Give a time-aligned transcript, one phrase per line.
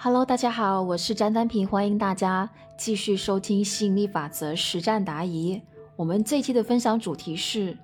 [0.00, 5.60] Hello，大家好，我是詹丹平，欢迎大家继续收听吸引力法则实战答疑。
[5.96, 7.76] 我们这期的分享主题是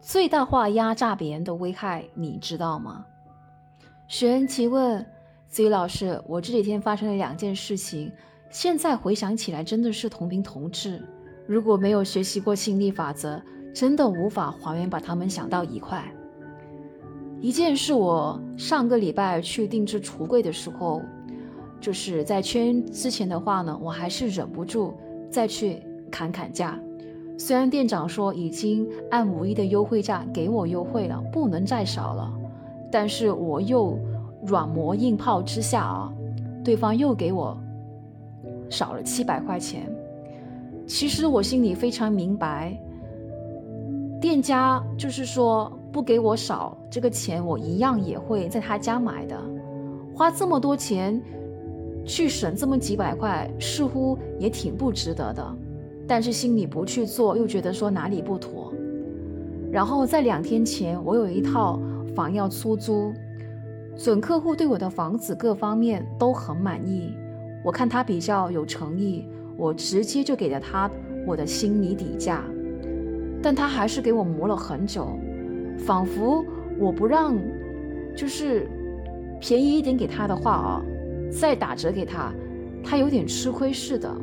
[0.00, 3.04] 最大化压榨别人的危害，你知道吗？
[4.08, 5.04] 学员提问：
[5.46, 8.10] 子宇老师，我这几天发生了两件事情，
[8.48, 11.06] 现在回想起来真的是同频同质。
[11.46, 13.38] 如果没有学习过吸引力法则，
[13.74, 16.02] 真的无法还原把他们想到一块。
[17.42, 21.02] 一件是我上个礼拜去定制橱柜的时候。
[21.82, 24.94] 就是在圈之前的话呢，我还是忍不住
[25.28, 25.82] 再去
[26.12, 26.78] 砍砍价。
[27.36, 32.32] 虽然店长说已经按五一的优惠价给我优惠了，不能再少了，
[32.88, 33.98] 但是我又
[34.46, 36.12] 软磨硬泡之下啊，
[36.62, 37.58] 对方又给我
[38.70, 39.92] 少了七百块钱。
[40.86, 42.80] 其实我心里非常明白，
[44.20, 49.36] 店家就是说不给我少这个钱，我一样也会在他家买的，
[50.14, 51.20] 花这么多钱。
[52.04, 55.56] 去省这么几百块，似乎也挺不值得的，
[56.06, 58.72] 但是心里不去做，又觉得说哪里不妥。
[59.70, 61.80] 然后在两天前，我有一套
[62.14, 63.12] 房要出租，
[63.96, 67.14] 准客户对我的房子各方面都很满意，
[67.64, 70.90] 我看他比较有诚意，我直接就给了他
[71.26, 72.44] 我的心理底价，
[73.40, 75.08] 但他还是给我磨了很久，
[75.78, 76.44] 仿佛
[76.78, 77.38] 我不让，
[78.16, 78.68] 就是
[79.40, 80.82] 便宜一点给他的话啊。
[81.32, 82.32] 再打折给他，
[82.84, 84.14] 他有点吃亏似的。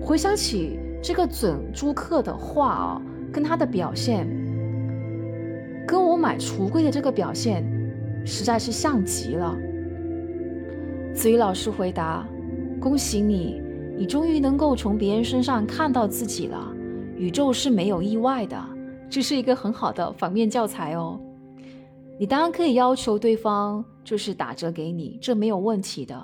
[0.00, 4.28] 回想起这个准租客的话啊，跟他的表现，
[5.86, 7.64] 跟我买橱柜的这个表现，
[8.24, 9.56] 实在是像极了。
[11.14, 12.24] 子瑜老师回答
[12.78, 13.60] ：“恭喜你，
[13.96, 16.72] 你终于能够从别人身上看到自己了。
[17.16, 18.56] 宇宙是没有意外的，
[19.10, 21.18] 这是一个很好的反面教材哦。
[22.18, 26.18] 你当然可以要求对方。”就是打折给你，这没有问题的。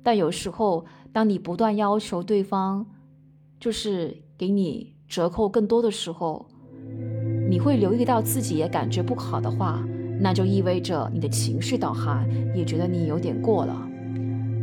[0.00, 2.86] 但有时候，当你不断要求对方，
[3.58, 6.46] 就是给你折扣更多的时候，
[7.50, 9.84] 你会留意到自己也感觉不好的话，
[10.20, 12.24] 那就意味着你的情绪导航
[12.54, 13.76] 也觉得你有点过了。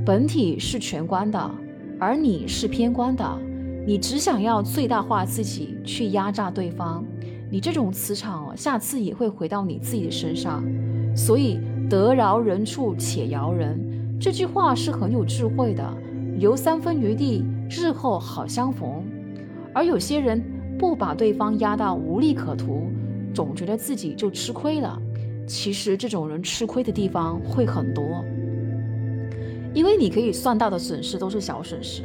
[0.06, 1.52] 本体是全观的，
[2.00, 3.40] 而你是偏观的。
[3.86, 7.04] 你只想要最大化自己去压榨对方，
[7.54, 10.64] 你这种磁场下次也会回到你自己的身上。
[11.16, 11.60] 所以。
[11.90, 13.78] 得饶人处且饶人，
[14.20, 15.84] 这句话是很有智慧的。
[16.40, 19.04] 留三分余地，日后好相逢。
[19.76, 20.42] 而有些人
[20.80, 22.88] 不把对方压到无利可图，
[23.32, 25.00] 总觉得自己就吃亏了。
[25.46, 28.24] 其实这种人吃亏的地方会很多，
[29.72, 32.04] 因为你可以算到的损失都是小损失，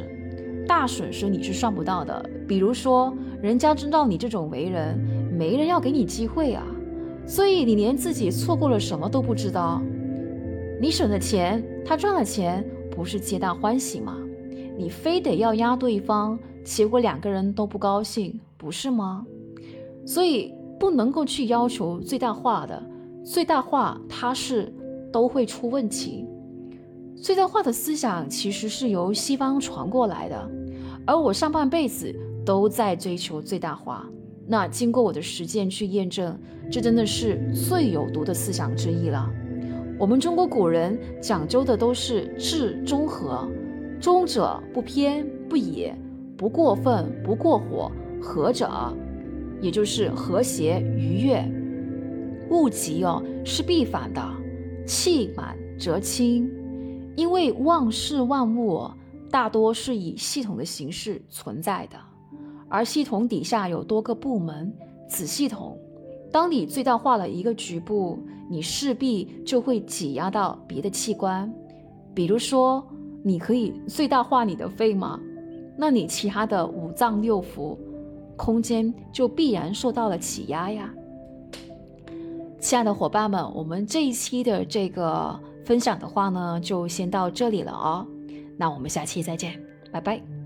[0.67, 2.29] 大损失你是算不到的。
[2.47, 3.11] 比如说，
[3.41, 4.99] 人家知道你这种为人，
[5.39, 6.61] 没人要给你机会啊。
[7.25, 9.81] 所以你连自己错过了什么都不知道，
[10.81, 14.17] 你省了钱，他赚了钱，不是皆大欢喜吗？
[14.77, 19.25] 你非得要压对方，结果两个人都不高兴，不是吗？
[20.05, 22.83] 所以不能够去要求最大化的，
[23.23, 24.73] 最大化它是
[25.09, 26.25] 都会出问题。
[27.15, 30.51] 最大化的思想其实是由西方传过来的，
[31.05, 32.13] 而我上半辈子
[32.45, 34.05] 都在追求最大化。
[34.51, 36.35] 那经过我的实践去验证，
[36.71, 39.31] 这真的是最有毒的思想之一了。
[39.99, 43.47] 我们中国古人讲究的都是治中和，
[44.01, 45.95] 中者不偏不野，
[46.35, 48.67] 不过分不过火，和者
[49.61, 51.45] 也就是和谐愉悦。
[52.49, 54.21] 物极哦是必反的，
[54.87, 56.49] 气满则清，
[57.15, 58.89] 因为万事万物
[59.29, 62.08] 大多是以系统的形式存在的。
[62.69, 64.71] 而系统底下有多个部门
[65.07, 65.77] 子系统，
[66.31, 68.19] 当你最大化了一个局部，
[68.49, 71.51] 你势必就会挤压到别的器官。
[72.13, 72.85] 比如说，
[73.23, 75.19] 你可以最大化你的肺吗？
[75.75, 77.77] 那你其他的五脏六腑
[78.35, 80.93] 空间就必然受到了挤压呀。
[82.59, 88.05] 亲爱的伙伴们，我们这一期的这个分享的话呢，就先到这里了哦。
[88.57, 89.57] 那我们下期再见，
[89.91, 90.38] 拜拜。